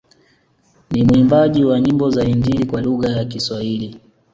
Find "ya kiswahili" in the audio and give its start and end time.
3.09-3.99